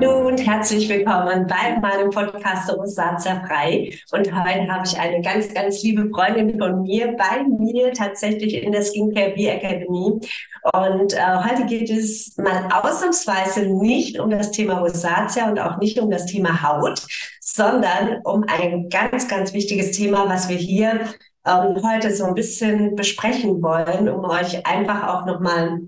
Hallo 0.00 0.28
und 0.28 0.38
herzlich 0.38 0.88
willkommen 0.88 1.46
bei 1.46 1.78
meinem 1.78 2.08
Podcast 2.08 2.72
Rosatia 2.72 3.44
Frei. 3.46 3.90
Und 4.12 4.32
heute 4.32 4.72
habe 4.72 4.86
ich 4.86 4.98
eine 4.98 5.20
ganz, 5.20 5.52
ganz 5.52 5.82
liebe 5.82 6.08
Freundin 6.08 6.58
von 6.58 6.84
mir 6.84 7.14
bei 7.18 7.44
mir 7.44 7.92
tatsächlich 7.92 8.62
in 8.62 8.72
der 8.72 8.82
Skincare 8.82 9.32
Bee 9.32 9.48
Academy. 9.48 10.18
Und 10.72 11.12
äh, 11.12 11.36
heute 11.44 11.66
geht 11.66 11.90
es 11.90 12.34
mal 12.38 12.70
ausnahmsweise 12.72 13.66
nicht 13.66 14.18
um 14.18 14.30
das 14.30 14.52
Thema 14.52 14.78
Rosatia 14.78 15.50
und 15.50 15.60
auch 15.60 15.76
nicht 15.76 16.00
um 16.00 16.10
das 16.10 16.24
Thema 16.24 16.62
Haut, 16.62 17.02
sondern 17.40 18.22
um 18.24 18.44
ein 18.48 18.88
ganz, 18.88 19.28
ganz 19.28 19.52
wichtiges 19.52 19.90
Thema, 19.90 20.26
was 20.30 20.48
wir 20.48 20.56
hier 20.56 21.00
ähm, 21.46 21.76
heute 21.82 22.10
so 22.14 22.24
ein 22.24 22.34
bisschen 22.34 22.96
besprechen 22.96 23.62
wollen, 23.62 24.08
um 24.08 24.24
euch 24.24 24.66
einfach 24.66 25.08
auch 25.08 25.26
nochmal 25.26 25.80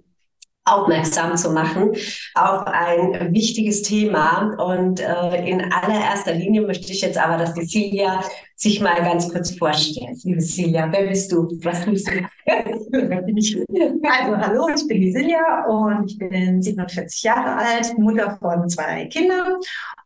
aufmerksam 0.65 1.37
zu 1.37 1.51
machen 1.51 1.93
auf 2.35 2.67
ein 2.67 3.33
wichtiges 3.33 3.83
Thema. 3.83 4.55
Und 4.59 5.01
äh, 5.01 5.49
in 5.49 5.73
allererster 5.73 6.35
Linie 6.35 6.63
möchte 6.63 6.93
ich 6.93 7.01
jetzt 7.01 7.19
aber, 7.19 7.37
dass 7.37 7.55
die 7.55 7.65
Silja 7.65 8.23
sich 8.55 8.81
mal 8.81 9.03
ganz 9.03 9.29
kurz 9.29 9.57
vorstellt. 9.57 10.19
Liebe 10.23 10.41
Silja, 10.41 10.89
wer 10.93 11.09
bist 11.09 11.33
du? 11.33 11.49
Was 11.63 11.85
tust 11.85 12.09
du? 12.09 12.13
also 14.09 14.37
hallo, 14.37 14.69
ich 14.75 14.87
bin 14.87 15.01
die 15.01 15.13
Silja 15.13 15.65
und 15.67 16.11
ich 16.11 16.19
bin 16.19 16.63
47 16.63 17.23
Jahre 17.25 17.57
alt, 17.57 17.99
Mutter 17.99 18.39
von 18.41 18.69
zwei 18.69 19.07
Kindern 19.07 19.55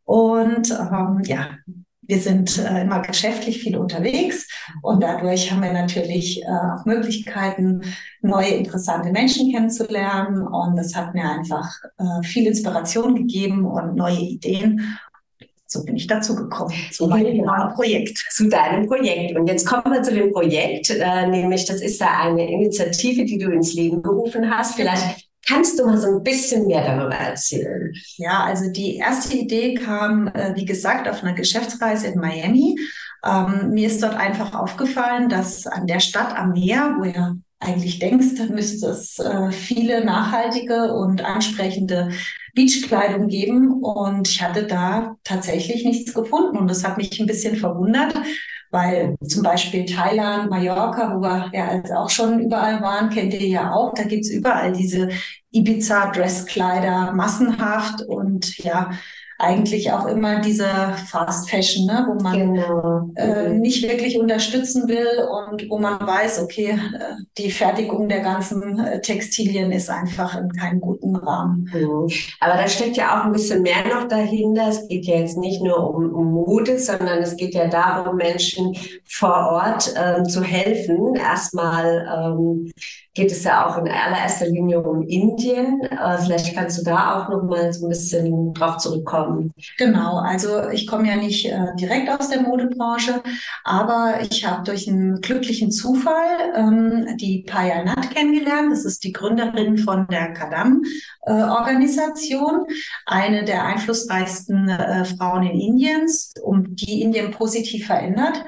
und 0.04 0.70
ähm, 0.70 1.22
ja, 1.26 1.50
wir 2.02 2.18
sind 2.18 2.58
äh, 2.58 2.82
immer 2.82 3.02
geschäftlich 3.02 3.60
viel 3.60 3.76
unterwegs 3.76 4.46
und 4.82 5.02
dadurch 5.02 5.50
haben 5.50 5.62
wir 5.62 5.72
natürlich 5.72 6.42
äh, 6.42 6.46
auch 6.46 6.84
Möglichkeiten, 6.84 7.82
neue 8.22 8.50
interessante 8.50 9.10
Menschen 9.10 9.50
kennenzulernen. 9.52 10.46
Und 10.46 10.76
das 10.76 10.94
hat 10.94 11.14
mir 11.14 11.28
einfach 11.28 11.70
äh, 11.98 12.22
viel 12.22 12.46
Inspiration 12.46 13.14
gegeben 13.14 13.66
und 13.66 13.96
neue 13.96 14.20
Ideen. 14.20 14.98
So 15.68 15.84
bin 15.84 15.96
ich 15.96 16.06
dazu 16.06 16.36
gekommen, 16.36 16.74
zu 16.92 17.08
meinem 17.08 17.38
genau. 17.38 17.68
Projekt. 17.74 18.18
Zu 18.30 18.48
deinem 18.48 18.86
Projekt. 18.86 19.36
Und 19.36 19.48
jetzt 19.48 19.66
kommen 19.66 19.92
wir 19.92 20.02
zu 20.02 20.14
dem 20.14 20.30
Projekt, 20.30 20.90
äh, 20.90 21.26
nämlich 21.26 21.64
das 21.66 21.80
ist 21.82 22.00
ja 22.00 22.20
eine 22.20 22.48
Initiative, 22.48 23.24
die 23.24 23.38
du 23.38 23.50
ins 23.50 23.74
Leben 23.74 24.02
gerufen 24.02 24.48
hast. 24.50 24.76
Vielleicht 24.76 25.26
Kannst 25.48 25.78
du 25.78 25.86
mal 25.86 25.96
so 25.96 26.08
ein 26.08 26.24
bisschen 26.24 26.66
mehr 26.66 26.84
darüber 26.84 27.14
erzählen? 27.14 27.92
Ja, 28.16 28.44
also 28.44 28.68
die 28.70 28.96
erste 28.96 29.36
Idee 29.36 29.74
kam, 29.74 30.26
äh, 30.28 30.56
wie 30.56 30.64
gesagt, 30.64 31.08
auf 31.08 31.22
einer 31.22 31.34
Geschäftsreise 31.34 32.08
in 32.08 32.18
Miami. 32.18 32.74
Ähm, 33.24 33.70
mir 33.70 33.86
ist 33.86 34.02
dort 34.02 34.14
einfach 34.14 34.54
aufgefallen, 34.54 35.28
dass 35.28 35.66
an 35.66 35.86
der 35.86 36.00
Stadt 36.00 36.36
am 36.36 36.52
Meer, 36.52 36.96
wo 36.98 37.04
ja 37.04 37.34
eigentlich 37.58 37.98
denkst, 37.98 38.48
müsste 38.50 38.88
es 38.88 39.18
äh, 39.18 39.50
viele 39.50 40.04
nachhaltige 40.04 40.92
und 40.92 41.24
ansprechende 41.24 42.10
Beachkleidung 42.54 43.28
geben. 43.28 43.82
Und 43.82 44.28
ich 44.28 44.42
hatte 44.42 44.66
da 44.66 45.16
tatsächlich 45.24 45.84
nichts 45.84 46.12
gefunden. 46.14 46.58
Und 46.58 46.68
das 46.68 46.84
hat 46.84 46.98
mich 46.98 47.18
ein 47.18 47.26
bisschen 47.26 47.56
verwundert, 47.56 48.14
weil 48.70 49.16
zum 49.26 49.42
Beispiel 49.42 49.86
Thailand, 49.86 50.50
Mallorca, 50.50 51.14
wo 51.14 51.20
wir 51.20 51.50
ja 51.52 51.68
also 51.68 51.94
auch 51.94 52.10
schon 52.10 52.40
überall 52.40 52.80
waren, 52.82 53.10
kennt 53.10 53.32
ihr 53.32 53.46
ja 53.46 53.72
auch, 53.72 53.94
da 53.94 54.02
gibt's 54.02 54.30
überall 54.30 54.72
diese 54.72 55.08
Ibiza-Dresskleider 55.50 57.12
massenhaft 57.12 58.02
und 58.02 58.58
ja, 58.58 58.90
eigentlich 59.38 59.92
auch 59.92 60.06
immer 60.06 60.40
diese 60.40 60.68
Fast 61.06 61.50
Fashion, 61.50 61.86
ne, 61.86 62.06
wo 62.08 62.22
man 62.22 62.54
genau. 62.54 63.10
äh, 63.16 63.50
nicht 63.50 63.82
wirklich 63.88 64.18
unterstützen 64.18 64.88
will 64.88 65.06
und 65.30 65.68
wo 65.68 65.78
man 65.78 66.00
weiß, 66.00 66.42
okay, 66.42 66.70
äh, 66.70 67.14
die 67.36 67.50
Fertigung 67.50 68.08
der 68.08 68.20
ganzen 68.20 68.78
äh, 68.78 69.00
Textilien 69.00 69.72
ist 69.72 69.90
einfach 69.90 70.38
in 70.38 70.50
keinem 70.52 70.80
guten 70.80 71.16
Rahmen. 71.16 71.70
Mhm. 71.72 72.08
Aber 72.40 72.54
da 72.54 72.66
steckt 72.66 72.96
ja 72.96 73.20
auch 73.20 73.26
ein 73.26 73.32
bisschen 73.32 73.62
mehr 73.62 73.86
noch 73.86 74.08
dahinter. 74.08 74.68
Es 74.68 74.88
geht 74.88 75.04
ja 75.04 75.16
jetzt 75.16 75.36
nicht 75.36 75.62
nur 75.62 75.94
um, 75.94 76.14
um 76.14 76.32
Mode, 76.32 76.78
sondern 76.78 77.18
es 77.18 77.36
geht 77.36 77.54
ja 77.54 77.68
darum, 77.68 78.16
Menschen 78.16 78.74
vor 79.04 79.50
Ort 79.50 79.94
äh, 79.96 80.22
zu 80.22 80.42
helfen. 80.42 81.14
Erstmal 81.14 82.06
ähm, 82.16 82.72
geht 83.16 83.32
es 83.32 83.44
ja 83.44 83.66
auch 83.66 83.78
in 83.78 83.88
allererster 83.88 84.46
Linie 84.46 84.80
um 84.80 85.02
Indien. 85.02 85.80
Äh, 85.82 86.18
vielleicht 86.18 86.54
kannst 86.54 86.78
du 86.78 86.84
da 86.84 87.18
auch 87.18 87.28
noch 87.30 87.42
mal 87.42 87.72
so 87.72 87.86
ein 87.86 87.88
bisschen 87.88 88.52
drauf 88.52 88.76
zurückkommen. 88.76 89.25
Genau, 89.78 90.18
also 90.18 90.68
ich 90.70 90.86
komme 90.86 91.08
ja 91.08 91.16
nicht 91.16 91.46
äh, 91.46 91.74
direkt 91.78 92.10
aus 92.10 92.28
der 92.28 92.42
Modebranche, 92.42 93.22
aber 93.64 94.20
ich 94.28 94.46
habe 94.46 94.64
durch 94.64 94.86
einen 94.88 95.20
glücklichen 95.20 95.70
Zufall 95.70 96.52
ähm, 96.54 97.16
die 97.16 97.44
Paya 97.46 97.84
Nat 97.84 98.10
kennengelernt. 98.10 98.72
Das 98.72 98.84
ist 98.84 99.04
die 99.04 99.12
Gründerin 99.12 99.78
von 99.78 100.08
der 100.08 100.32
Kadam-Organisation, 100.32 102.66
äh, 102.68 102.72
eine 103.06 103.44
der 103.44 103.64
einflussreichsten 103.64 104.68
äh, 104.68 105.04
Frauen 105.04 105.44
in 105.44 105.60
Indiens, 105.60 106.34
um 106.42 106.74
die 106.76 107.02
Indien 107.02 107.30
positiv 107.30 107.86
verändert. 107.86 108.44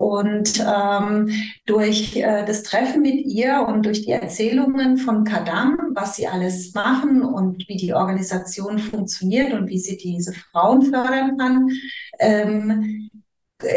Und 0.00 0.64
ähm, 0.66 1.30
durch 1.66 2.16
äh, 2.16 2.46
das 2.46 2.62
Treffen 2.62 3.02
mit 3.02 3.26
ihr 3.26 3.66
und 3.68 3.84
durch 3.84 4.00
die 4.00 4.12
Erzählungen 4.12 4.96
von 4.96 5.24
Kadam, 5.24 5.76
was 5.92 6.16
sie 6.16 6.26
alles 6.26 6.72
machen 6.72 7.22
und 7.22 7.68
wie 7.68 7.76
die 7.76 7.92
Organisation 7.92 8.78
funktioniert 8.78 9.52
und 9.52 9.68
wie 9.68 9.78
sie 9.78 9.98
diese 9.98 10.32
Frauen 10.32 10.80
fördern 10.80 11.36
kann, 11.36 11.68
ähm, 12.18 13.10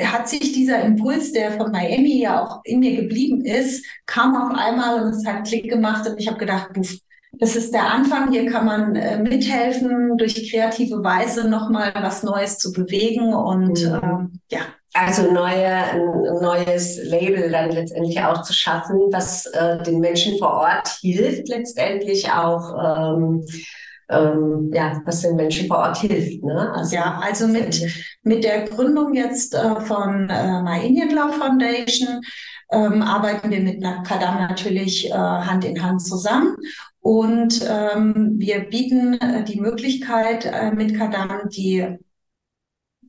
hat 0.06 0.30
sich 0.30 0.54
dieser 0.54 0.82
Impuls, 0.84 1.34
der 1.34 1.52
von 1.52 1.74
Miami 1.74 2.22
ja 2.22 2.42
auch 2.42 2.62
in 2.64 2.80
mir 2.80 2.96
geblieben 3.02 3.44
ist, 3.44 3.86
kam 4.06 4.34
auf 4.38 4.58
einmal 4.58 5.04
und 5.04 5.10
es 5.10 5.28
hat 5.28 5.46
Klick 5.46 5.70
gemacht 5.70 6.08
und 6.08 6.18
ich 6.18 6.30
habe 6.30 6.40
gedacht, 6.40 6.70
das 7.34 7.58
ist 7.58 7.74
der 7.74 7.92
Anfang. 7.92 8.32
Hier 8.32 8.50
kann 8.50 8.66
man 8.66 8.96
äh, 8.96 9.20
mithelfen, 9.20 10.18
durch 10.18 10.50
kreative 10.50 11.04
Weise 11.04 11.50
nochmal 11.50 11.92
was 11.96 12.24
Neues 12.24 12.60
zu 12.60 12.72
bewegen 12.72 13.34
und 13.34 13.84
mhm. 13.84 14.00
ähm, 14.02 14.40
ja, 14.50 14.62
also 14.94 15.32
neue, 15.32 15.68
ein 15.68 16.42
neues 16.42 17.04
Label 17.04 17.50
dann 17.52 17.72
letztendlich 17.72 18.22
auch 18.22 18.44
zu 18.44 18.54
schaffen, 18.54 19.00
was 19.12 19.46
äh, 19.48 19.82
den 19.84 20.00
Menschen 20.00 20.38
vor 20.38 20.54
Ort 20.54 20.88
hilft, 21.02 21.50
letztendlich 21.50 22.32
auch, 22.32 23.18
ähm, 23.18 23.46
ähm, 24.10 24.72
ja, 24.74 25.02
was 25.06 25.22
den 25.22 25.36
Menschen 25.36 25.68
vor 25.68 25.78
Ort 25.78 25.98
hilft. 25.98 26.44
Ne? 26.44 26.72
Also, 26.76 26.96
ja, 26.96 27.20
also 27.24 27.48
mit, 27.48 27.82
mit 28.22 28.44
der 28.44 28.66
Gründung 28.68 29.16
jetzt 29.16 29.56
äh, 29.56 29.82
von 29.82 30.30
äh, 30.30 30.62
My 30.62 30.86
Indian 30.86 31.10
Love 31.10 31.34
Foundation 31.34 32.22
ähm, 32.72 33.02
arbeiten 33.02 33.50
wir 33.50 33.62
mit 33.62 33.82
Kadam 33.82 34.40
natürlich 34.48 35.10
äh, 35.10 35.14
Hand 35.14 35.66
in 35.66 35.82
Hand 35.82 36.06
zusammen. 36.06 36.56
Und 37.00 37.62
ähm, 37.68 38.36
wir 38.38 38.62
bieten 38.62 39.16
äh, 39.16 39.44
die 39.44 39.60
Möglichkeit, 39.60 40.46
äh, 40.46 40.72
mit 40.72 40.98
Kadam 40.98 41.50
die 41.50 41.98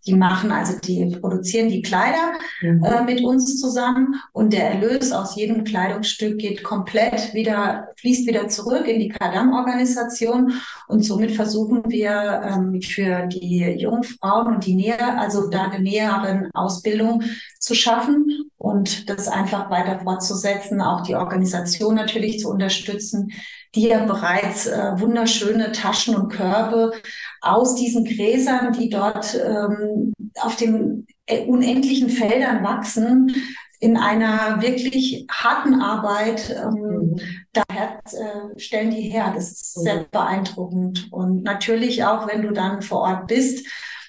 die 0.07 0.15
machen, 0.15 0.51
also 0.51 0.79
die 0.79 1.07
produzieren 1.21 1.69
die 1.69 1.83
Kleider 1.83 2.35
mhm. 2.61 2.85
äh, 2.85 3.05
mit 3.05 3.25
uns 3.25 3.61
zusammen. 3.61 4.17
Und 4.33 4.53
der 4.53 4.71
Erlös 4.71 5.13
aus 5.13 5.37
jedem 5.37 5.65
Kleidungsstück 5.65 6.39
geht 6.39 6.63
komplett 6.63 7.35
wieder, 7.35 7.89
fließt 7.97 8.27
wieder 8.27 8.49
zurück 8.49 8.87
in 8.87 9.01
die 9.01 9.09
Kadam-Organisation. 9.09 10.53
Und 10.89 11.05
somit 11.05 11.33
versuchen 11.33 11.83
wir 11.89 12.43
ähm, 12.45 12.83
für 12.83 13.27
die 13.27 13.77
jungen 13.79 14.05
Frauen 14.05 14.55
und 14.55 14.67
die 14.67 14.75
Nähe, 14.75 15.19
also 15.19 15.49
da 15.49 15.65
eine 15.65 15.83
nähere 15.83 16.51
Ausbildung 16.53 17.23
zu 17.59 17.75
schaffen 17.75 18.51
und 18.65 19.11
das 19.11 19.29
einfach 19.29 19.71
weiter 19.71 20.01
fortzusetzen, 20.01 20.81
auch 20.81 21.03
die 21.03 21.17
Organisation 21.17 21.95
natürlich 21.95 22.41
zu 22.41 22.49
unterstützen, 22.49 23.31
die 23.75 23.89
ja 23.89 24.05
bereits 24.07 24.67
äh, 24.67 24.93
wunderschöne 24.97 25.73
Taschen 25.73 26.17
und 26.17 26.31
Körbe 26.31 26.93
aus 27.43 27.75
diesen 27.75 28.07
Gräsern, 28.07 28.73
die 28.73 28.89
dort 28.89 29.35
ähm, 29.35 30.15
auf 30.41 30.57
den 30.57 31.07
äh, 31.27 31.45
unendlichen 31.45 32.09
Feldern 32.09 32.65
wachsen, 32.65 33.35
in 33.81 33.99
einer 33.99 34.63
wirklich 34.63 35.27
harten 35.31 35.83
Arbeit 35.83 36.49
ähm, 36.51 36.73
mhm. 36.73 37.21
daher 37.53 38.01
äh, 38.13 38.59
stellen 38.59 38.93
die 38.93 39.03
her. 39.03 39.33
Das 39.35 39.51
ist 39.51 39.75
sehr 39.75 39.97
mhm. 39.97 40.07
beeindruckend. 40.11 41.09
Und 41.13 41.43
natürlich 41.43 42.03
auch, 42.05 42.27
wenn 42.29 42.41
du 42.41 42.53
dann 42.53 42.81
vor 42.81 43.01
Ort 43.01 43.27
bist, 43.27 43.67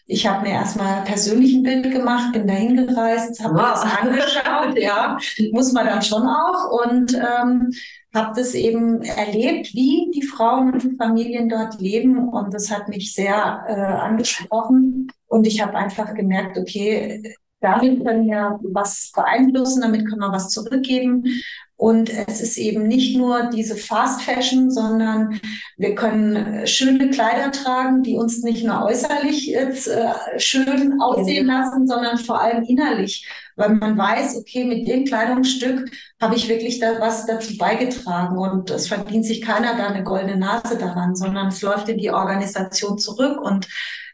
ich 0.08 0.28
habe 0.28 0.44
mir 0.48 0.54
erstmal 0.54 1.04
persönlich 1.04 1.54
ein 1.54 1.64
Bild 1.64 1.92
gemacht, 1.92 2.34
bin 2.34 2.48
dahin 2.48 2.76
gereist, 2.76 3.44
habe 3.44 3.56
wow. 3.56 3.62
mir 3.62 3.70
das 3.70 3.84
angeschaut, 3.84 4.80
ja, 4.80 5.18
muss 5.52 5.74
man 5.74 5.88
dann 5.88 6.02
schon 6.02 6.28
auch. 6.28 6.86
Und 6.86 7.14
ähm, 7.16 7.72
habe 8.16 8.34
das 8.36 8.54
eben 8.54 9.02
erlebt, 9.02 9.74
wie 9.74 10.10
die 10.14 10.24
Frauen 10.26 10.74
und 10.74 10.84
die 10.84 10.96
Familien 10.96 11.50
dort 11.50 11.82
leben 11.82 12.30
und 12.30 12.54
das 12.54 12.72
hat 12.72 12.88
mich 12.88 13.14
sehr 13.14 13.66
äh, 13.68 13.74
angesprochen 13.74 15.12
und 15.28 15.46
ich 15.46 15.62
habe 15.62 15.76
einfach 15.76 16.14
gemerkt, 16.14 16.58
okay, 16.58 17.36
damit 17.60 18.06
können 18.06 18.28
wir 18.28 18.60
was 18.64 19.12
beeinflussen, 19.14 19.82
damit 19.82 20.08
können 20.08 20.22
wir 20.22 20.32
was 20.32 20.50
zurückgeben. 20.50 21.26
Und 21.78 22.10
es 22.10 22.42
ist 22.42 22.58
eben 22.58 22.88
nicht 22.88 23.18
nur 23.18 23.50
diese 23.50 23.76
Fast 23.76 24.22
Fashion, 24.22 24.72
sondern 24.72 25.42
wir 25.78 25.94
können 25.94 26.66
schöne 26.66 27.10
Kleider 27.10 27.52
tragen, 27.52 28.02
die 28.02 28.16
uns 28.16 28.44
nicht 28.44 28.64
nur 28.64 28.86
äußerlich 28.86 29.48
jetzt 29.48 29.88
äh, 29.88 30.14
schön 30.38 31.02
aussehen 31.02 31.48
lassen, 31.48 31.86
sondern 31.86 32.18
vor 32.18 32.42
allem 32.42 32.64
innerlich 32.64 33.28
weil 33.56 33.76
man 33.76 33.98
weiß, 33.98 34.38
okay, 34.38 34.66
mit 34.66 34.88
dem 34.88 35.06
Kleidungsstück 35.06 35.90
habe 36.22 36.36
ich 36.36 36.50
wirklich 36.50 36.80
da 36.80 37.00
was 37.00 37.26
dazu 37.26 37.58
beigetragen 37.58 38.38
und 38.38 38.70
es 38.70 38.88
verdient 38.88 39.26
sich 39.26 39.42
keiner 39.42 39.78
da 39.78 39.88
eine 39.88 40.04
goldene 40.04 40.38
Nase 40.38 40.78
daran, 40.78 41.16
sondern 41.16 41.48
es 41.48 41.62
läuft 41.62 41.90
in 41.90 41.98
die 41.98 42.12
Organisation 42.12 42.98
zurück 42.98 43.40
und 43.42 43.68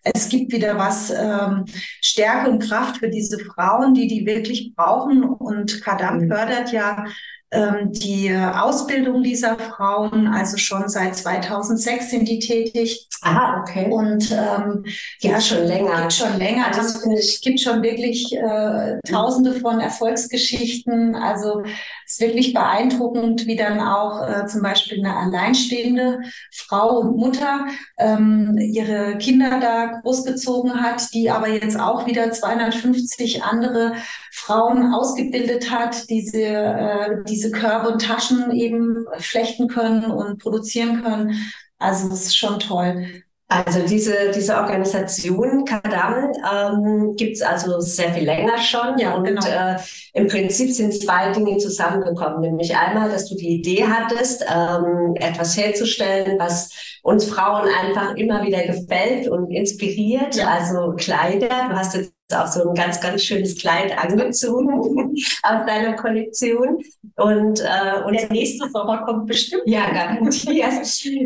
es 0.04 0.30
gibt 0.30 0.52
wieder 0.52 0.78
was 0.78 1.12
ähm, 1.12 1.66
Stärke 2.02 2.50
und 2.50 2.64
Kraft 2.64 2.98
für 2.98 3.10
diese 3.10 3.38
Frauen, 3.40 3.94
die 3.94 4.08
die 4.08 4.26
wirklich 4.26 4.74
brauchen. 4.76 5.24
Und 5.24 5.84
Kadam 5.84 6.22
mhm. 6.22 6.28
fördert 6.28 6.72
ja 6.72 7.06
die 7.54 8.34
Ausbildung 8.34 9.24
dieser 9.24 9.58
Frauen, 9.58 10.28
also 10.28 10.56
schon 10.56 10.88
seit 10.88 11.18
2006 11.18 12.10
sind 12.10 12.28
die 12.28 12.40
tätig. 12.40 13.10
Ah, 13.22 13.60
okay. 13.62 13.92
Und 13.92 14.32
ähm, 14.32 14.86
ja, 15.20 15.42
schon 15.42 15.66
länger. 15.66 16.00
Gibt 16.02 16.14
schon 16.14 16.38
länger. 16.38 16.72
Das, 16.74 17.06
es 17.06 17.42
gibt 17.42 17.60
schon 17.60 17.84
wirklich 17.84 18.34
äh, 18.34 19.00
Tausende 19.06 19.54
von 19.60 19.82
Erfolgsgeschichten. 19.82 21.16
Also 21.16 21.64
ist 22.12 22.20
wirklich 22.20 22.54
beeindruckend, 22.54 23.48
wie 23.48 23.56
dann 23.56 23.80
auch 23.80 24.28
äh, 24.28 24.46
zum 24.46 24.62
Beispiel 24.62 25.00
eine 25.00 25.16
alleinstehende 25.16 26.20
Frau 26.52 27.00
und 27.00 27.16
Mutter 27.16 27.68
ähm, 27.98 28.58
ihre 28.60 29.18
Kinder 29.18 29.60
da 29.62 30.02
großgezogen 30.02 30.82
hat, 30.82 31.14
die 31.14 31.30
aber 31.30 31.48
jetzt 31.48 31.80
auch 31.80 32.06
wieder 32.06 32.32
250 32.32 33.44
andere 33.44 33.94
Frauen 34.34 34.94
ausgebildet 34.94 35.72
hat, 35.72 36.10
diese, 36.10 36.44
äh, 36.44 37.24
diese 37.28 37.52
Körbe 37.52 37.90
und 37.90 38.02
Taschen 38.02 38.52
eben 38.52 39.06
flechten 39.20 39.70
können 39.70 40.06
und 40.06 40.42
produzieren 40.42 41.04
können. 41.04 41.52
Also 41.80 42.10
das 42.10 42.26
ist 42.26 42.38
schon 42.38 42.60
toll. 42.60 43.24
Also 43.52 43.86
diese, 43.86 44.32
diese 44.34 44.56
Organisation 44.56 45.66
Kadam 45.66 46.32
ähm, 46.54 47.16
gibt 47.18 47.36
es 47.36 47.42
also 47.42 47.82
sehr 47.82 48.14
viel 48.14 48.24
länger 48.24 48.58
schon. 48.58 48.98
Ja, 48.98 49.14
und 49.16 49.26
genau. 49.26 49.46
äh, 49.46 49.76
im 50.14 50.28
Prinzip 50.28 50.72
sind 50.72 50.94
zwei 50.94 51.34
Dinge 51.34 51.58
zusammengekommen. 51.58 52.40
Nämlich 52.40 52.74
einmal, 52.78 53.12
dass 53.12 53.28
du 53.28 53.36
die 53.36 53.50
Idee 53.50 53.86
hattest, 53.86 54.46
ähm, 54.50 55.16
etwas 55.16 55.58
herzustellen, 55.58 56.40
was 56.40 56.70
uns 57.04 57.26
Frauen 57.26 57.68
einfach 57.68 58.16
immer 58.16 58.42
wieder 58.46 58.64
gefällt 58.66 59.28
und 59.28 59.52
inspiriert. 59.52 60.36
Ja. 60.36 60.48
Also 60.48 60.94
Kleider. 60.96 61.68
Du 61.70 61.76
hast 61.76 61.96
jetzt 61.96 62.14
auch 62.34 62.48
so 62.48 62.70
ein 62.70 62.74
ganz, 62.74 63.02
ganz 63.02 63.22
schönes 63.22 63.58
Kleid 63.58 63.98
angezogen 64.02 65.14
aus 65.44 65.66
deiner 65.68 65.98
Kollektion. 65.98 66.82
Und, 67.22 67.62
äh, 67.62 68.02
und 68.06 68.20
der 68.20 68.30
nächste 68.30 68.70
Sommer 68.70 69.06
kommt 69.06 69.28
bestimmt. 69.28 69.64
Ja, 69.66 69.90
garantiert. 69.94 70.74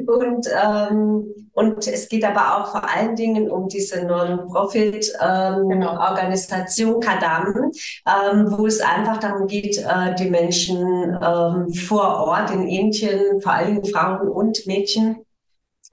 und, 0.07 0.47
ähm, 0.47 1.25
und 1.53 1.87
es 1.87 2.07
geht 2.09 2.25
aber 2.25 2.57
auch 2.57 2.71
vor 2.71 2.83
allen 2.89 3.15
Dingen 3.15 3.49
um 3.49 3.69
diese 3.69 4.05
Non-Profit-Organisation 4.05 6.95
ähm, 6.95 6.99
genau. 6.99 7.13
Kadam, 7.13 7.71
ähm, 8.05 8.53
wo 8.57 8.67
es 8.67 8.81
einfach 8.81 9.19
darum 9.19 9.47
geht, 9.47 9.77
äh, 9.77 10.13
die 10.19 10.29
Menschen 10.29 11.17
ähm, 11.21 11.73
vor 11.73 12.27
Ort 12.27 12.51
in 12.51 12.67
Indien, 12.67 13.39
vor 13.41 13.53
allen 13.53 13.81
Dingen 13.81 13.93
Frauen 13.93 14.27
und 14.27 14.67
Mädchen, 14.67 15.24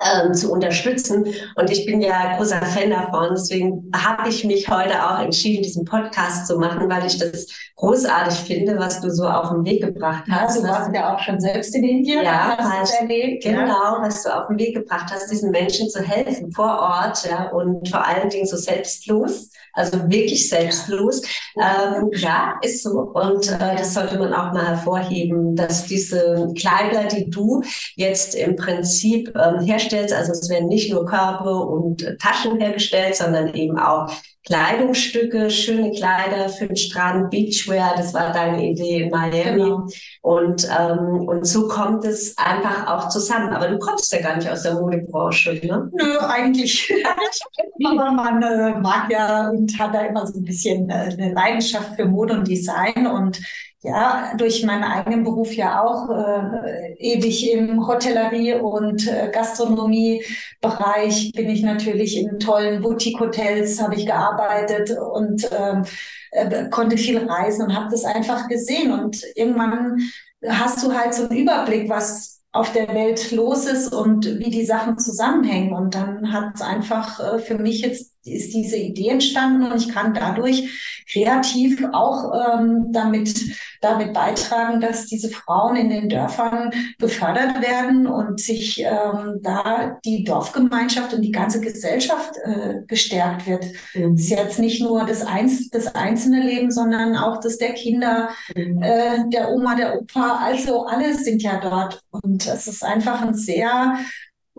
ähm, 0.01 0.35
zu 0.35 0.53
unterstützen. 0.53 1.27
Und 1.57 1.71
ich 1.71 1.87
bin 1.87 2.01
ja 2.01 2.37
großer 2.37 2.63
Fan 2.63 2.91
davon. 2.91 3.31
Deswegen 3.31 3.91
habe 3.95 4.29
ich 4.29 4.45
mich 4.45 4.69
heute 4.69 4.95
auch 5.05 5.21
entschieden, 5.21 5.63
diesen 5.63 5.85
Podcast 5.85 6.47
zu 6.47 6.59
machen, 6.59 6.89
weil 6.91 7.07
ich 7.07 7.19
das 7.19 7.47
großartig 7.77 8.39
finde, 8.41 8.79
was 8.79 9.01
du 9.01 9.11
so 9.11 9.27
auf 9.27 9.51
den 9.51 9.65
Weg 9.65 9.83
gebracht 9.83 10.25
hast. 10.31 10.57
Ja, 10.57 10.63
du 10.63 10.69
warst 10.69 10.95
ja 10.95 11.15
auch 11.15 11.19
schon 11.19 11.41
selbst 11.41 11.75
in 11.75 11.85
Indien. 11.85 12.25
Ja, 12.25 12.57
hast 12.59 12.95
erlebt, 13.01 13.43
genau, 13.43 13.67
ja. 13.67 13.99
was 14.01 14.23
du 14.23 14.35
auf 14.35 14.49
den 14.49 14.59
Weg 14.59 14.75
gebracht 14.75 15.13
hast, 15.13 15.31
diesen 15.31 15.51
Menschen 15.51 15.89
zu 15.89 16.01
helfen 16.01 16.53
vor 16.53 16.79
Ort 16.79 17.25
ja, 17.29 17.51
und 17.51 17.89
vor 17.89 18.07
allen 18.07 18.31
Dingen 18.31 18.47
so 18.47 18.57
selbstlos 18.57 19.51
also 19.73 20.11
wirklich 20.11 20.49
selbstlos. 20.49 21.23
Ähm, 21.57 22.11
ja, 22.13 22.59
ist 22.63 22.83
so. 22.83 23.13
Und 23.15 23.51
äh, 23.51 23.77
das 23.77 23.95
sollte 23.95 24.19
man 24.19 24.33
auch 24.33 24.53
mal 24.53 24.67
hervorheben, 24.67 25.57
dass 25.57 25.87
diese 25.87 26.53
Kleider, 26.57 27.05
die 27.05 27.31
du 27.31 27.63
jetzt 27.97 28.35
im 28.35 28.57
Prinzip 28.57 29.33
ähm, 29.35 29.61
herstellst, 29.61 29.82
also 29.91 30.33
es 30.33 30.49
werden 30.49 30.69
nicht 30.69 30.93
nur 30.93 31.07
Körbe 31.07 31.55
und 31.55 32.07
Taschen 32.21 32.61
hergestellt, 32.61 33.17
sondern 33.17 33.55
eben 33.55 33.79
auch 33.79 34.13
Kleidungsstücke, 34.45 35.51
schöne 35.51 35.93
Kleider 35.93 36.49
für 36.49 36.67
den 36.67 36.77
Strand, 36.77 37.31
Beachwear, 37.31 37.95
das 37.97 38.13
war 38.13 38.33
deine 38.33 38.71
Idee 38.71 39.03
in 39.03 39.11
Miami. 39.11 39.63
Genau. 39.63 39.87
Und, 40.21 40.69
ähm, 40.69 41.29
und 41.29 41.45
so 41.47 41.69
kommt 41.69 42.05
es 42.05 42.37
einfach 42.37 42.89
auch 42.89 43.09
zusammen. 43.09 43.51
Aber 43.51 43.69
du 43.69 43.79
kommst 43.79 44.13
ja 44.13 44.21
gar 44.21 44.37
nicht 44.37 44.51
aus 44.51 44.65
der 44.65 44.75
Modebranche, 44.75 45.61
ne? 45.65 45.89
Nö, 45.93 46.19
eigentlich. 46.19 46.93
Aber 47.85 48.11
man 48.11 48.43
äh, 48.43 48.81
mag 48.81 49.11
ja 49.13 49.49
und 49.49 49.79
hat 49.79 49.95
da 49.95 50.07
immer 50.07 50.27
so 50.27 50.41
ein 50.41 50.45
bisschen 50.45 50.91
äh, 50.91 51.15
eine 51.17 51.35
Leidenschaft 51.35 51.95
für 51.95 52.07
Mode 52.07 52.35
und 52.35 52.49
Design 52.49 53.07
und 53.07 53.41
ja, 53.83 54.33
durch 54.37 54.65
meinen 54.65 54.85
eigenen 54.85 55.25
Beruf 55.25 55.55
ja 55.55 55.83
auch 55.83 56.09
äh, 56.09 56.95
ewig 56.99 57.53
im 57.53 57.87
Hotellerie- 57.87 58.55
und 58.55 59.09
äh, 59.09 59.31
Gastronomiebereich 59.33 61.33
bin 61.35 61.51
ich 61.51 61.63
natürlich 61.63 62.17
in 62.17 62.39
tollen 62.39 62.81
Boutique-Hotels, 62.81 63.83
habe 63.83 63.97
ich 63.97 64.07
gearbeitet 64.07 64.97
und 64.97 65.51
ähm, 65.53 65.85
äh, 66.31 66.69
konnte 66.71 66.97
viel 66.97 67.19
reisen 67.19 67.67
und 67.67 67.75
habe 67.75 67.91
das 67.91 68.05
einfach 68.05 68.49
gesehen. 68.49 68.93
Und 68.93 69.21
irgendwann 69.35 69.99
hast 70.47 70.85
du 70.85 70.95
halt 70.95 71.15
so 71.15 71.29
einen 71.29 71.39
Überblick, 71.39 71.89
was 71.89 72.41
auf 72.53 72.73
der 72.73 72.89
Welt 72.89 73.33
los 73.33 73.67
ist 73.67 73.93
und 73.93 74.39
wie 74.39 74.51
die 74.51 74.65
Sachen 74.65 74.99
zusammenhängen. 74.99 75.73
Und 75.73 75.95
dann 75.95 76.33
hat 76.33 76.55
es 76.55 76.63
einfach 76.63 77.19
äh, 77.19 77.39
für 77.41 77.59
mich 77.59 77.81
jetzt 77.81 78.13
ist 78.25 78.55
diese 78.55 78.77
Idee 78.77 79.09
entstanden 79.09 79.71
und 79.71 79.77
ich 79.77 79.89
kann 79.89 80.15
dadurch 80.15 81.05
kreativ 81.11 81.85
auch 81.93 82.33
ähm, 82.33 82.87
damit, 82.91 83.35
damit 83.81 84.13
beitragen, 84.13 84.81
dass 84.81 85.07
diese 85.07 85.29
Frauen 85.29 85.77
in 85.77 85.89
den 85.91 86.09
Dörfern 86.09 86.71
gefördert 86.99 87.61
werden 87.61 88.07
und 88.07 88.41
sich 88.41 88.81
ähm, 88.81 89.41
da 89.43 89.99
die 90.05 90.25
Dorfgemeinschaft 90.25 91.15
und 91.15 91.23
die 91.23 91.33
ganze 91.33 91.61
Gesellschaft 91.61 92.35
äh, 92.45 92.83
gestärkt 92.87 93.47
wird. 93.47 93.67
Mhm. 93.95 94.15
Es 94.15 94.23
ist 94.23 94.31
jetzt 94.31 94.59
nicht 94.59 94.81
nur 94.83 95.05
das, 95.05 95.27
Einz 95.27 95.69
das 95.71 95.95
einzelne 95.95 96.43
Leben, 96.47 96.71
sondern 96.71 97.17
auch 97.17 97.41
das 97.41 97.59
der 97.59 97.73
Kinder, 97.73 98.29
mhm. 98.55 98.83
äh, 98.83 99.29
der 99.31 99.51
Oma, 99.51 99.75
der 99.75 100.01
Opa, 100.01 100.41
also 100.43 100.87
alle 100.87 101.15
sind 101.15 101.43
ja 101.43 101.61
dort. 101.61 102.03
Und 102.11 102.47
es 102.47 102.69
ist 102.69 102.85
einfach 102.85 103.23
ein 103.23 103.35
sehr 103.35 103.99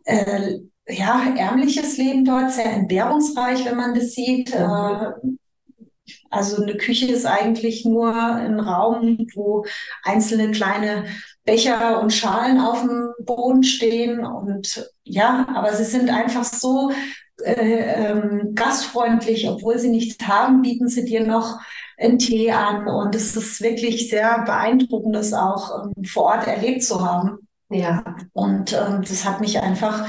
äh, 0.06 0.60
ja, 0.88 1.34
ärmliches 1.38 1.98
Leben 1.98 2.26
dort, 2.26 2.52
sehr 2.52 2.72
entbehrungsreich, 2.72 3.66
wenn 3.66 3.78
man 3.78 3.96
das 3.96 4.12
sieht. 4.12 4.54
Mhm. 4.54 5.40
Also 6.30 6.62
eine 6.62 6.76
Küche 6.76 7.12
ist 7.12 7.26
eigentlich 7.26 7.86
nur 7.86 8.14
ein 8.14 8.60
Raum, 8.60 9.28
wo 9.36 9.66
einzelne 10.04 10.52
kleine 10.52 11.06
Becher 11.46 12.02
und 12.02 12.12
Schalen 12.12 12.60
auf 12.60 12.82
dem 12.82 13.14
Boden 13.20 13.64
stehen. 13.64 14.26
Und 14.26 14.90
ja, 15.04 15.48
aber 15.54 15.74
sie 15.74 15.86
sind 15.86 16.10
einfach 16.10 16.44
so 16.44 16.92
äh, 17.42 18.12
ähm, 18.12 18.52
gastfreundlich, 18.56 19.48
obwohl 19.50 19.78
sie 19.78 19.90
nichts 19.90 20.26
haben, 20.28 20.62
bieten 20.62 20.88
sie 20.88 21.06
dir 21.06 21.26
noch 21.26 21.60
einen 21.98 22.20
Tee 22.20 22.52
an. 22.52 22.88
Und 22.88 23.16
es 23.16 23.36
ist 23.36 23.62
wirklich 23.62 24.10
sehr 24.10 24.44
beeindruckend, 24.46 25.16
das 25.16 25.34
auch 25.34 25.86
ähm, 25.86 26.04
vor 26.04 26.24
Ort 26.24 26.48
erlebt 26.48 26.84
zu 26.84 27.06
haben. 27.06 27.48
Ja. 27.70 28.04
Und 28.34 28.74
ähm, 28.74 29.02
das 29.02 29.26
hat 29.26 29.40
mich 29.40 29.60
einfach 29.60 30.06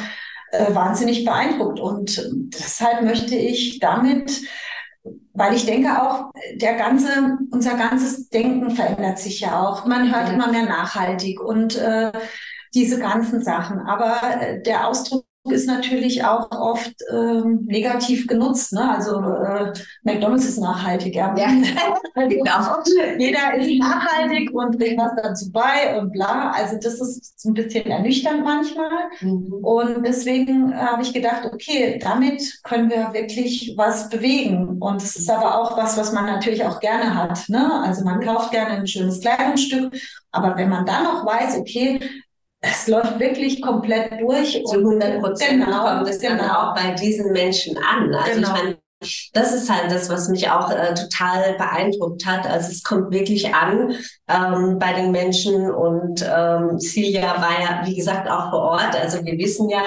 äh, 0.54 0.74
wahnsinnig 0.74 1.24
beeindruckt. 1.24 1.80
Und 1.80 2.30
deshalb 2.54 3.02
möchte 3.02 3.36
ich 3.36 3.80
damit, 3.80 4.40
weil 5.32 5.54
ich 5.54 5.66
denke 5.66 6.00
auch, 6.00 6.30
der 6.54 6.74
ganze, 6.74 7.38
unser 7.50 7.74
ganzes 7.74 8.28
Denken 8.28 8.70
verändert 8.70 9.18
sich 9.18 9.40
ja 9.40 9.60
auch. 9.60 9.86
Man 9.86 10.14
hört 10.14 10.32
immer 10.32 10.50
mehr 10.50 10.64
nachhaltig 10.64 11.40
und 11.40 11.76
äh, 11.76 12.12
diese 12.74 12.98
ganzen 12.98 13.42
Sachen. 13.42 13.80
Aber 13.80 14.20
äh, 14.40 14.62
der 14.62 14.86
Ausdruck 14.88 15.26
ist 15.50 15.66
natürlich 15.66 16.24
auch 16.24 16.50
oft 16.50 16.94
ähm, 17.12 17.64
negativ 17.66 18.26
genutzt. 18.26 18.72
Ne? 18.72 18.96
Also 18.96 19.20
äh, 19.20 19.72
McDonald's 20.02 20.46
ist 20.46 20.58
nachhaltig. 20.58 21.14
Ja. 21.14 21.36
ja. 21.36 21.48
genau. 22.28 22.82
Jeder 23.18 23.54
ist 23.54 23.78
nachhaltig 23.78 24.50
und 24.54 24.78
bringt 24.78 24.98
was 24.98 25.12
dazu 25.22 25.52
bei 25.52 25.98
und 25.98 26.12
bla. 26.12 26.50
Also 26.52 26.76
das 26.82 27.00
ist 27.00 27.44
ein 27.44 27.52
bisschen 27.52 27.86
ernüchternd 27.86 28.42
manchmal. 28.42 29.10
Mhm. 29.20 29.52
Und 29.62 30.06
deswegen 30.06 30.74
habe 30.74 31.02
ich 31.02 31.12
gedacht, 31.12 31.44
okay, 31.52 31.98
damit 32.02 32.42
können 32.62 32.88
wir 32.88 33.12
wirklich 33.12 33.74
was 33.76 34.08
bewegen. 34.08 34.78
Und 34.80 35.02
es 35.02 35.16
ist 35.16 35.30
aber 35.30 35.60
auch 35.60 35.76
was, 35.76 35.98
was 35.98 36.12
man 36.12 36.24
natürlich 36.24 36.64
auch 36.64 36.80
gerne 36.80 37.14
hat. 37.14 37.48
Ne? 37.48 37.82
Also 37.82 38.02
man 38.04 38.20
kauft 38.20 38.50
gerne 38.50 38.78
ein 38.78 38.86
schönes 38.86 39.20
Kleidungsstück. 39.20 39.94
Aber 40.32 40.56
wenn 40.56 40.68
man 40.68 40.86
dann 40.86 41.04
noch 41.04 41.24
weiß, 41.24 41.58
okay, 41.58 42.00
es 42.64 42.88
läuft 42.88 43.18
wirklich 43.18 43.60
komplett 43.60 44.20
durch. 44.20 44.62
Zu 44.64 44.78
100 44.78 45.20
Prozent 45.20 45.64
genau, 45.64 45.84
kommt 45.84 46.08
es 46.08 46.18
genau. 46.18 46.36
dann 46.36 46.50
auch 46.50 46.74
bei 46.74 46.92
diesen 46.92 47.32
Menschen 47.32 47.76
an. 47.78 48.14
Also 48.14 48.40
genau. 48.40 48.48
ich 48.48 48.62
meine, 48.62 48.76
Das 49.32 49.54
ist 49.54 49.70
halt 49.70 49.90
das, 49.90 50.08
was 50.08 50.28
mich 50.28 50.50
auch 50.50 50.70
äh, 50.70 50.94
total 50.94 51.54
beeindruckt 51.54 52.26
hat. 52.26 52.46
Also 52.46 52.70
es 52.70 52.82
kommt 52.82 53.12
wirklich 53.12 53.54
an 53.54 53.94
ähm, 54.28 54.78
bei 54.78 54.92
den 54.92 55.10
Menschen 55.10 55.70
und 55.70 56.22
ähm, 56.22 56.78
Silja 56.78 57.40
war 57.40 57.60
ja, 57.60 57.82
wie 57.84 57.96
gesagt, 57.96 58.28
auch 58.28 58.50
vor 58.50 58.60
Ort. 58.60 59.00
Also 59.00 59.24
wir 59.24 59.38
wissen 59.38 59.68
ja, 59.68 59.82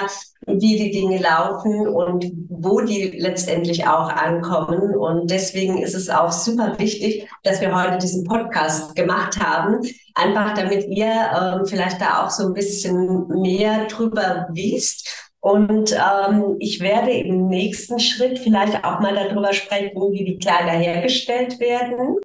wie 0.48 0.78
die 0.78 0.92
Dinge 0.92 1.20
laufen 1.20 1.88
und 1.88 2.26
wo 2.50 2.80
die 2.82 3.12
letztendlich 3.18 3.86
auch 3.86 4.10
ankommen. 4.10 4.96
Und 4.96 5.30
deswegen 5.30 5.78
ist 5.78 5.94
es 5.94 6.10
auch 6.10 6.32
super 6.32 6.80
wichtig, 6.80 7.28
dass 7.44 7.60
wir 7.60 7.76
heute 7.76 7.98
diesen 7.98 8.24
Podcast 8.24 8.96
gemacht 8.96 9.40
haben. 9.40 9.82
Einfach 10.16 10.54
damit 10.54 10.88
ihr 10.88 11.06
ähm, 11.08 11.66
vielleicht 11.66 12.00
da 12.00 12.26
auch 12.26 12.30
so 12.30 12.48
ein 12.48 12.54
bisschen 12.54 13.28
mehr 13.28 13.86
drüber 13.88 14.48
wisst. 14.52 15.27
Und 15.48 15.94
ähm, 15.94 16.58
ich 16.60 16.82
werde 16.82 17.10
im 17.10 17.48
nächsten 17.48 18.00
Schritt 18.00 18.38
vielleicht 18.38 18.84
auch 18.84 19.00
mal 19.00 19.16
darüber 19.16 19.54
sprechen, 19.54 19.96
wie 19.96 20.26
die 20.26 20.38
Kleider 20.40 20.74
hergestellt 20.74 21.58
werden. 21.62 22.18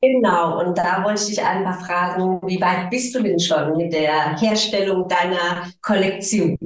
Genau, 0.00 0.60
und 0.60 0.78
da 0.78 1.04
wollte 1.04 1.20
ich 1.20 1.36
dich 1.36 1.44
einfach 1.44 1.84
fragen, 1.84 2.40
wie 2.46 2.58
weit 2.62 2.88
bist 2.88 3.14
du 3.14 3.22
denn 3.22 3.38
schon 3.38 3.76
mit 3.76 3.92
der 3.92 4.38
Herstellung 4.38 5.06
deiner 5.06 5.70
Kollektion? 5.82 6.56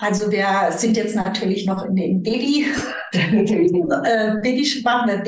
Also 0.00 0.30
wir 0.30 0.70
sind 0.70 0.96
jetzt 0.96 1.16
natürlich 1.16 1.66
noch 1.66 1.84
in 1.84 1.96
den 1.96 2.22
Baby, 2.22 2.66
äh, 3.12 4.36
Baby, 4.40 4.80
machen 4.84 5.24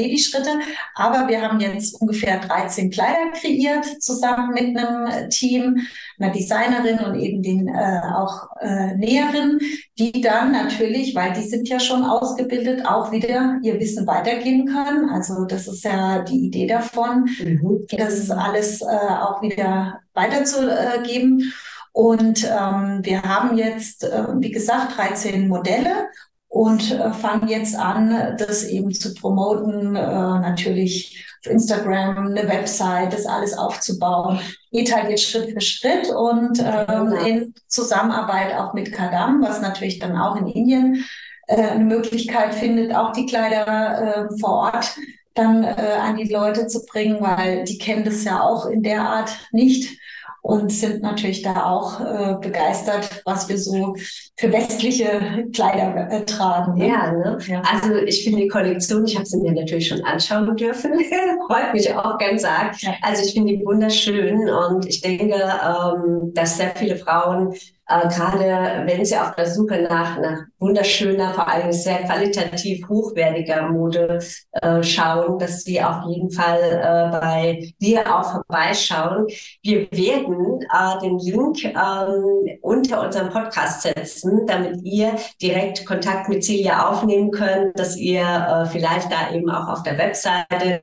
aber 0.95 1.27
wir 1.27 1.43
haben 1.43 1.59
jetzt 1.59 2.01
ungefähr 2.01 2.39
13 2.39 2.89
Kleider 2.93 3.33
kreiert 3.33 3.85
zusammen 4.01 4.55
mit 4.55 4.77
einem 4.77 5.29
Team, 5.29 5.77
einer 6.21 6.33
Designerin 6.33 6.99
und 6.99 7.19
eben 7.19 7.43
den 7.43 7.69
äh, 7.69 8.01
auch 8.15 8.49
äh, 8.61 8.95
Näherinnen, 8.97 9.59
die 9.99 10.21
dann 10.21 10.53
natürlich, 10.53 11.15
weil 11.15 11.33
die 11.33 11.43
sind 11.43 11.69
ja 11.69 11.81
schon 11.81 12.05
ausgebildet, 12.05 12.87
auch 12.87 13.11
wieder 13.11 13.59
ihr 13.63 13.81
Wissen 13.81 14.07
weitergeben 14.07 14.67
können. 14.67 15.09
Also 15.11 15.45
das 15.47 15.67
ist 15.67 15.85
ja 15.85 16.21
die 16.23 16.47
Idee 16.47 16.67
davon, 16.67 17.29
mhm. 17.43 17.87
das 17.97 18.31
alles 18.31 18.83
äh, 18.83 18.85
auch 18.85 19.43
wieder 19.43 20.01
weiterzugeben. 20.15 21.53
Und 21.93 22.45
ähm, 22.45 23.01
wir 23.03 23.23
haben 23.23 23.57
jetzt, 23.59 24.05
äh, 24.05 24.25
wie 24.39 24.51
gesagt, 24.51 24.97
13 24.97 25.49
Modelle 25.49 26.09
und 26.49 26.93
äh, 26.93 27.13
fangen 27.13 27.49
jetzt 27.49 27.77
an, 27.77 28.37
das 28.39 28.65
eben 28.65 28.93
zu 28.93 29.15
promoten, 29.15 29.97
äh, 29.97 30.01
natürlich 30.01 31.27
auf 31.45 31.51
Instagram, 31.51 32.29
eine 32.29 32.49
Website, 32.49 33.13
das 33.13 33.27
alles 33.27 33.57
aufzubauen. 33.57 34.41
Geht 34.73 34.95
halt 34.95 35.11
jetzt 35.11 35.25
Schritt 35.25 35.53
für 35.53 35.61
Schritt 35.61 36.09
und 36.11 36.61
ähm, 36.61 37.13
in 37.27 37.55
Zusammenarbeit 37.67 38.55
auch 38.57 38.73
mit 38.73 38.93
Kadam, 38.93 39.43
was 39.43 39.61
natürlich 39.61 39.99
dann 39.99 40.17
auch 40.17 40.37
in 40.37 40.47
Indien 40.47 41.05
äh, 41.49 41.57
eine 41.57 41.85
Möglichkeit 41.85 42.55
findet, 42.55 42.95
auch 42.95 43.13
die 43.13 43.27
Kleider 43.27 44.29
äh, 44.31 44.39
vor 44.39 44.73
Ort 44.73 44.97
dann 45.35 45.65
äh, 45.65 45.97
an 46.01 46.17
die 46.17 46.33
Leute 46.33 46.67
zu 46.67 46.85
bringen, 46.85 47.21
weil 47.21 47.65
die 47.65 47.79
kennen 47.79 48.05
das 48.05 48.25
ja 48.25 48.41
auch 48.41 48.67
in 48.67 48.83
der 48.83 49.03
Art 49.03 49.31
nicht 49.53 49.99
und 50.43 50.73
sind 50.73 51.03
natürlich 51.03 51.43
da 51.43 51.65
auch 51.67 52.01
äh, 52.01 52.37
begeistert, 52.41 53.23
was 53.25 53.49
wir 53.49 53.59
so 53.59 53.95
für 54.37 54.53
westliche 54.53 55.47
Kleider 55.55 56.11
äh, 56.11 56.25
tragen. 56.25 56.79
Ne? 56.79 56.89
Ja, 56.89 57.13
ne? 57.13 57.39
ja, 57.47 57.63
also 57.71 57.95
ich 57.97 58.25
finde 58.25 58.43
die 58.43 58.49
Kollektion, 58.49 59.05
ich 59.05 59.17
habe 59.17 59.27
sie 59.27 59.39
mir 59.39 59.53
natürlich 59.53 59.89
schon 59.89 60.03
anschauen 60.05 60.57
dürfen, 60.57 60.93
freut 61.49 61.73
mich 61.73 61.95
auch 61.95 62.19
ganz 62.19 62.45
arg. 62.45 62.75
Also 63.03 63.25
ich 63.25 63.35
finde 63.35 63.57
die 63.57 63.65
wunderschön 63.65 64.49
und 64.49 64.87
ich 64.87 65.01
denke, 65.01 65.35
ähm, 65.35 66.33
dass 66.35 66.57
sehr 66.57 66.75
viele 66.75 66.97
Frauen 66.97 67.55
äh, 67.91 68.09
gerade 68.09 68.83
wenn 68.87 69.05
sie 69.05 69.17
auf 69.17 69.35
der 69.35 69.51
Suche 69.51 69.83
nach, 69.83 70.19
nach 70.19 70.43
wunderschöner, 70.59 71.35
vor 71.35 71.49
allem 71.49 71.73
sehr 71.73 72.05
qualitativ 72.05 72.89
hochwertiger 72.89 73.69
Mode 73.69 74.21
äh, 74.53 74.83
schauen, 74.83 75.39
dass 75.39 75.65
sie 75.65 75.83
auf 75.83 76.05
jeden 76.09 76.31
Fall 76.31 76.61
äh, 76.61 77.19
bei 77.19 77.73
dir 77.81 78.15
auch 78.15 78.33
vorbeischauen. 78.33 79.27
Wir 79.63 79.91
werden 79.91 80.63
äh, 80.63 81.01
den 81.03 81.19
Link 81.19 81.65
ähm, 81.65 82.59
unter 82.63 83.03
unserem 83.03 83.31
Podcast 83.31 83.83
setzen, 83.83 84.47
damit 84.47 84.81
ihr 84.83 85.17
direkt 85.43 85.85
Kontakt 85.85 86.29
mit 86.29 86.45
Celia 86.45 86.89
aufnehmen 86.89 87.31
könnt, 87.31 87.79
dass 87.79 87.97
ihr 87.97 88.23
äh, 88.23 88.67
vielleicht 88.67 89.11
da 89.11 89.35
eben 89.35 89.51
auch 89.51 89.69
auf 89.69 89.83
der 89.83 89.99
Webseite 89.99 90.83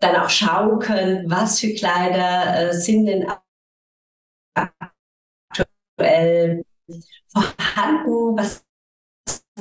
dann 0.00 0.16
auch 0.16 0.28
schauen 0.28 0.78
könnt, 0.78 1.30
was 1.30 1.60
für 1.60 1.74
Kleider 1.74 2.70
äh, 2.70 2.74
sind 2.74 3.06
denn 3.06 3.26
aktuell 5.98 6.64
vorhanden? 7.26 8.36
Was 8.36 8.64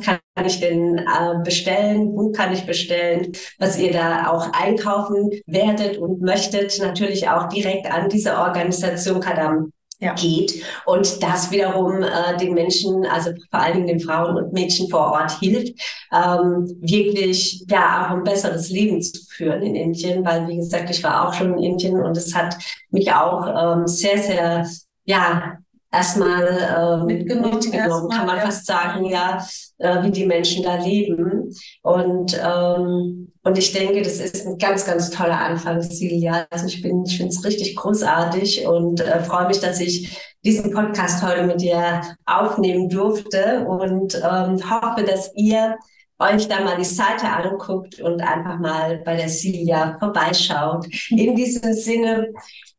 kann 0.03 0.19
ich 0.45 0.59
denn 0.59 0.99
äh, 0.99 1.43
bestellen? 1.43 2.15
Wo 2.15 2.31
kann 2.31 2.53
ich 2.53 2.65
bestellen? 2.65 3.31
Was 3.57 3.79
ihr 3.79 3.91
da 3.91 4.29
auch 4.29 4.51
einkaufen 4.53 5.31
werdet 5.47 5.97
und 5.97 6.21
möchtet, 6.21 6.79
natürlich 6.79 7.27
auch 7.29 7.49
direkt 7.49 7.91
an 7.91 8.09
diese 8.09 8.37
Organisation 8.37 9.19
Kadam 9.19 9.71
ja. 9.99 10.13
geht 10.13 10.63
und 10.85 11.23
das 11.23 11.49
wiederum 11.49 12.03
äh, 12.03 12.37
den 12.39 12.53
Menschen, 12.53 13.03
also 13.07 13.31
vor 13.49 13.59
allen 13.59 13.73
Dingen 13.73 13.87
den 13.87 13.99
Frauen 13.99 14.37
und 14.37 14.53
Mädchen 14.53 14.87
vor 14.89 15.11
Ort 15.11 15.39
hilft, 15.39 15.73
ähm, 16.13 16.67
wirklich 16.79 17.65
ja 17.67 18.05
auch 18.05 18.11
ein 18.11 18.23
besseres 18.23 18.69
Leben 18.69 19.01
zu 19.01 19.19
führen 19.25 19.63
in 19.63 19.73
Indien, 19.73 20.23
weil 20.23 20.47
wie 20.47 20.57
gesagt, 20.57 20.91
ich 20.91 21.03
war 21.03 21.27
auch 21.27 21.33
schon 21.33 21.57
in 21.57 21.71
Indien 21.71 21.99
und 21.99 22.15
es 22.15 22.35
hat 22.35 22.55
mich 22.91 23.11
auch 23.11 23.47
ähm, 23.47 23.87
sehr, 23.87 24.19
sehr 24.19 24.67
ja 25.05 25.57
erstmal 25.97 26.47
äh, 26.47 27.03
mitgenommen, 27.03 27.55
mitgenommen 27.55 28.09
kann 28.09 28.27
man 28.27 28.37
ja. 28.37 28.43
fast 28.43 28.65
sagen, 28.65 29.05
ja, 29.05 29.45
äh, 29.79 30.03
wie 30.03 30.11
die 30.11 30.25
Menschen 30.25 30.63
da 30.63 30.75
leben. 30.75 31.53
Und, 31.81 32.39
ähm, 32.41 33.31
und 33.43 33.57
ich 33.57 33.73
denke, 33.73 34.01
das 34.01 34.19
ist 34.19 34.45
ein 34.45 34.57
ganz, 34.57 34.85
ganz 34.85 35.09
toller 35.09 35.39
Anfang, 35.39 35.81
Silja. 35.81 36.45
Also 36.49 36.67
ich 36.67 36.81
bin, 36.81 37.03
ich 37.05 37.17
finde 37.17 37.33
es 37.33 37.43
richtig 37.43 37.75
großartig 37.75 38.67
und 38.67 39.01
äh, 39.01 39.21
freue 39.21 39.47
mich, 39.47 39.59
dass 39.59 39.79
ich 39.79 40.17
diesen 40.43 40.71
Podcast 40.71 41.23
heute 41.23 41.43
mit 41.43 41.61
dir 41.61 42.01
aufnehmen 42.25 42.89
durfte 42.89 43.65
und 43.67 44.15
ähm, 44.15 44.69
hoffe, 44.69 45.03
dass 45.03 45.31
ihr 45.35 45.77
euch 46.19 46.47
da 46.47 46.61
mal 46.61 46.77
die 46.77 46.83
Seite 46.83 47.27
anguckt 47.27 47.99
und 48.01 48.21
einfach 48.21 48.59
mal 48.59 49.01
bei 49.05 49.15
der 49.15 49.29
Silja 49.29 49.97
vorbeischaut. 49.99 50.87
In 51.09 51.35
diesem 51.35 51.73
Sinne, 51.73 52.29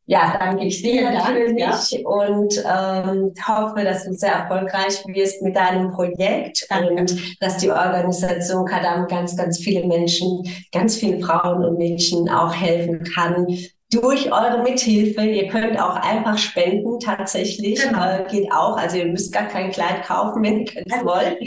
ja, 0.08 0.38
danke 0.38 0.64
ich 0.64 0.80
dir 0.80 1.10
natürlich 1.10 1.90
ja. 1.90 2.08
und 2.08 2.64
ähm, 2.64 3.34
hoffe, 3.46 3.84
dass 3.84 4.04
du 4.04 4.14
sehr 4.14 4.32
erfolgreich 4.32 5.04
wirst 5.06 5.42
mit 5.42 5.54
deinem 5.54 5.90
Projekt 5.90 6.66
danke. 6.70 6.94
und 6.94 7.42
dass 7.42 7.58
die 7.58 7.70
Organisation 7.70 8.64
Kadam 8.64 9.06
ganz, 9.06 9.36
ganz 9.36 9.58
viele 9.58 9.86
Menschen, 9.86 10.44
ganz 10.72 10.96
viele 10.96 11.20
Frauen 11.20 11.62
und 11.62 11.76
Mädchen 11.76 12.30
auch 12.30 12.54
helfen 12.54 13.04
kann, 13.04 13.48
durch 13.90 14.30
eure 14.30 14.62
Mithilfe. 14.62 15.22
Ihr 15.22 15.48
könnt 15.48 15.80
auch 15.80 15.96
einfach 15.96 16.36
spenden, 16.36 17.00
tatsächlich. 17.00 17.80
Genau. 17.82 18.04
Äh, 18.04 18.24
geht 18.30 18.52
auch. 18.52 18.76
Also 18.76 18.98
ihr 18.98 19.06
müsst 19.06 19.32
gar 19.32 19.46
kein 19.46 19.70
Kleid 19.70 20.04
kaufen, 20.04 20.42
wenn 20.42 20.60
ihr 20.60 20.84
es 20.86 21.04
wollt. 21.04 21.38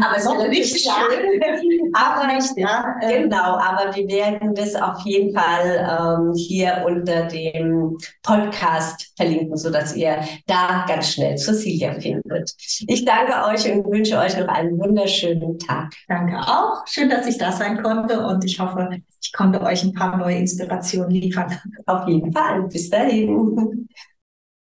aber 0.00 0.16
es 0.16 0.24
ist 0.24 0.48
nicht 0.48 0.84
schön. 0.84 1.92
aber 1.94 2.32
nicht, 2.32 2.56
ja. 2.56 2.94
Genau, 3.00 3.58
aber 3.58 3.94
wir 3.94 4.06
werden 4.08 4.54
das 4.54 4.76
auf 4.76 5.00
jeden 5.04 5.34
Fall 5.34 5.88
ähm, 5.90 6.34
hier 6.36 6.84
unter 6.86 7.24
dem 7.24 7.98
Podcast 8.22 9.12
verlinken, 9.16 9.56
sodass 9.56 9.96
ihr 9.96 10.20
da 10.46 10.84
ganz 10.86 11.12
schnell 11.12 11.36
Silja 11.36 11.94
findet. 11.94 12.54
Ich 12.86 13.04
danke 13.04 13.32
euch 13.48 13.70
und 13.70 13.90
wünsche 13.90 14.18
euch 14.18 14.38
noch 14.38 14.48
einen 14.48 14.78
wunderschönen 14.78 15.58
Tag. 15.58 15.92
Danke 16.06 16.38
auch. 16.38 16.86
Schön, 16.86 17.10
dass 17.10 17.26
ich 17.26 17.38
da 17.38 17.50
sein 17.50 17.82
konnte 17.82 18.24
und 18.24 18.44
ich 18.44 18.60
hoffe, 18.60 18.88
ich 19.20 19.32
konnte 19.32 19.60
euch 19.62 19.82
ein 19.82 19.92
paar 19.92 20.16
neue 20.16 20.36
Inspirationen 20.36 21.10
liefern. 21.10 21.55
Auf 21.86 22.08
jeden 22.08 22.32
Fall. 22.32 22.64
Bis 22.64 22.90
dahin. 22.90 23.88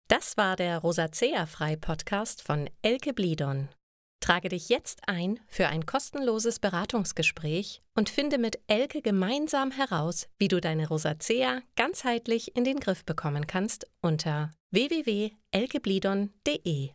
Das 0.08 0.38
war 0.38 0.56
der 0.56 0.80
Rosacea-Frei-Podcast 0.80 2.42
von 2.44 2.70
Elke 2.82 3.14
Blidon. 3.14 3.70
Trage 4.22 4.50
dich 4.50 4.70
jetzt 4.70 5.02
ein 5.08 5.40
für 5.48 5.68
ein 5.68 5.86
kostenloses 5.86 6.60
Beratungsgespräch 6.60 7.82
und 7.96 8.10
finde 8.10 8.38
mit 8.38 8.60
Elke 8.68 9.02
gemeinsam 9.02 9.72
heraus, 9.72 10.30
wie 10.38 10.48
du 10.48 10.62
deine 10.62 10.88
Rosacea 10.88 11.62
ganzheitlich 11.76 12.56
in 12.56 12.64
den 12.64 12.80
Griff 12.80 13.04
bekommen 13.04 13.48
kannst 13.48 13.88
unter 14.02 14.52
www.elkeblidon.de. 14.72 16.92